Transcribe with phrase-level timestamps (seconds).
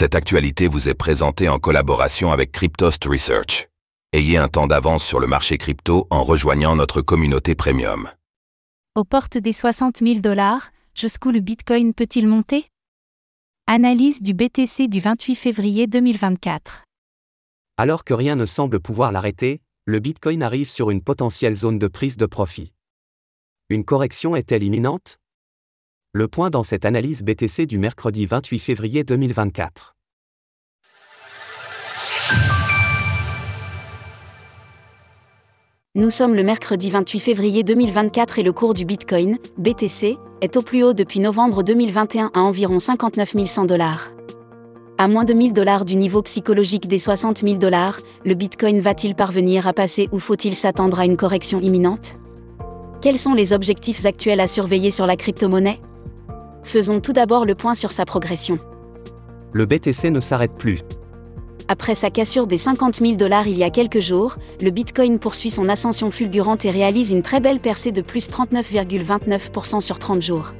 [0.00, 3.66] Cette actualité vous est présentée en collaboration avec Cryptost Research.
[4.12, 8.08] Ayez un temps d'avance sur le marché crypto en rejoignant notre communauté premium.
[8.94, 12.68] Aux portes des 60 000 dollars, jusqu'où le Bitcoin peut-il monter?
[13.66, 16.84] Analyse du BTC du 28 février 2024.
[17.76, 21.88] Alors que rien ne semble pouvoir l'arrêter, le Bitcoin arrive sur une potentielle zone de
[21.88, 22.72] prise de profit.
[23.68, 25.18] Une correction est-elle imminente?
[26.14, 29.94] Le point dans cette analyse BTC du mercredi 28 février 2024.
[35.94, 40.62] Nous sommes le mercredi 28 février 2024 et le cours du Bitcoin, BTC, est au
[40.62, 44.10] plus haut depuis novembre 2021 à environ 59 100 dollars.
[44.96, 49.14] À moins de 1000 dollars du niveau psychologique des 60 000 dollars, le Bitcoin va-t-il
[49.14, 52.14] parvenir à passer ou faut-il s'attendre à une correction imminente?
[53.02, 55.78] Quels sont les objectifs actuels à surveiller sur la crypto-monnaie?
[56.68, 58.58] Faisons tout d'abord le point sur sa progression.
[59.54, 60.80] Le BTC ne s'arrête plus.
[61.66, 65.48] Après sa cassure des 50 000 dollars il y a quelques jours, le Bitcoin poursuit
[65.48, 70.52] son ascension fulgurante et réalise une très belle percée de plus 39,29% sur 30 jours.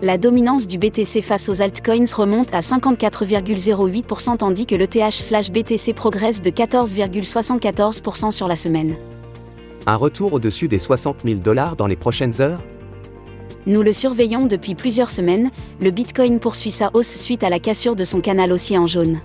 [0.00, 6.40] La dominance du BTC face aux altcoins remonte à 54,08% tandis que le TH/BTC progresse
[6.40, 8.96] de 14,74% sur la semaine.
[9.86, 12.62] Un retour au-dessus des 60 000 dollars dans les prochaines heures?
[13.68, 17.96] Nous le surveillons depuis plusieurs semaines, le Bitcoin poursuit sa hausse suite à la cassure
[17.96, 19.20] de son canal haussier en jaune.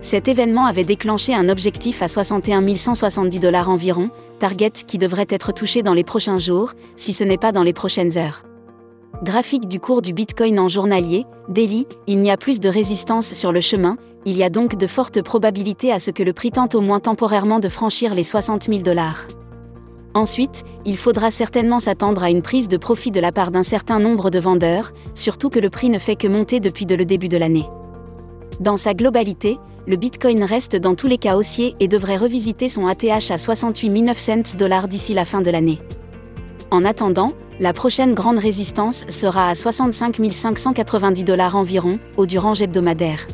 [0.00, 4.10] Cet événement avait déclenché un objectif à 61 170 dollars environ,
[4.40, 7.72] target qui devrait être touché dans les prochains jours, si ce n'est pas dans les
[7.72, 8.42] prochaines heures.
[9.22, 13.52] Graphique du cours du Bitcoin en journalier, daily, il n'y a plus de résistance sur
[13.52, 16.74] le chemin, il y a donc de fortes probabilités à ce que le prix tente
[16.74, 19.28] au moins temporairement de franchir les 60 000 dollars.
[20.14, 23.98] Ensuite, il faudra certainement s'attendre à une prise de profit de la part d'un certain
[23.98, 27.38] nombre de vendeurs, surtout que le prix ne fait que monter depuis le début de
[27.38, 27.66] l'année.
[28.60, 32.86] Dans sa globalité, le Bitcoin reste dans tous les cas haussier et devrait revisiter son
[32.86, 35.80] ATH à 68 900 dollars d'ici la fin de l'année.
[36.70, 43.26] En attendant, la prochaine grande résistance sera à 65 590 dollars environ, au durant hebdomadaire.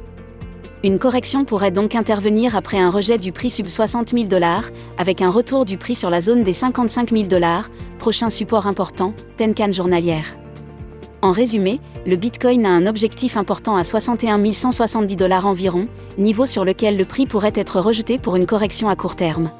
[0.84, 5.20] Une correction pourrait donc intervenir après un rejet du prix sub 60 000 dollars, avec
[5.22, 7.68] un retour du prix sur la zone des 55 000 dollars,
[7.98, 10.36] prochain support important, Tenkan journalière.
[11.20, 16.64] En résumé, le Bitcoin a un objectif important à 61 170 dollars environ, niveau sur
[16.64, 19.50] lequel le prix pourrait être rejeté pour une correction à court terme.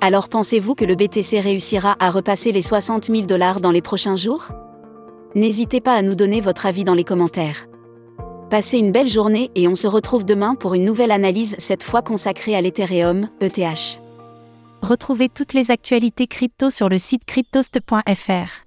[0.00, 4.16] Alors pensez-vous que le BTC réussira à repasser les 60 000 dollars dans les prochains
[4.16, 4.48] jours?
[5.34, 7.69] N'hésitez pas à nous donner votre avis dans les commentaires.
[8.50, 12.02] Passez une belle journée et on se retrouve demain pour une nouvelle analyse, cette fois
[12.02, 14.00] consacrée à l'Ethereum, ETH.
[14.82, 18.66] Retrouvez toutes les actualités crypto sur le site cryptost.fr.